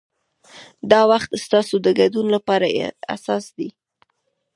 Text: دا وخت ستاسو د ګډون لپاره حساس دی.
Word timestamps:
دا 0.91 1.01
وخت 1.11 1.31
ستاسو 1.45 1.75
د 1.85 1.87
ګډون 1.99 2.27
لپاره 2.35 2.67
حساس 3.11 3.45
دی. 3.57 3.69